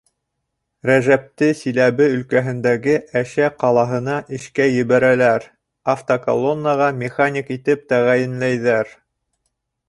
[0.89, 5.47] Рәжәпте Силәбе өлкәһендәге Әшә ҡалаһына эшкә ебәрәләр,
[5.95, 8.93] автоколоннаға механик итеп тәғәйенләйҙәр.